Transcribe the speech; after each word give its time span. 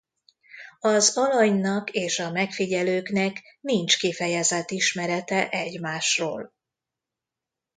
Az 0.79 1.17
alanynak 1.17 1.89
és 1.91 2.19
a 2.19 2.31
megfigyelőknek 2.31 3.57
nincs 3.61 3.97
kifejezett 3.99 4.71
ismerete 4.71 5.49
egymásról. 5.49 6.53